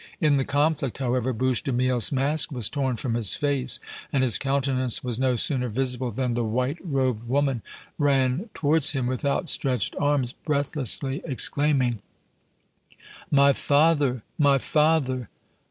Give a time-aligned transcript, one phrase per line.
[0.19, 3.79] In the conflict, however, Bouche de Miel's mask was torn from his face,
[4.11, 7.61] and his countenance was no sooner visible than the white robed woman
[7.99, 11.99] ran towards him with outstretched arms, breathlessly exclaiming:
[13.29, 14.23] "My father!
[14.39, 15.29] my father!"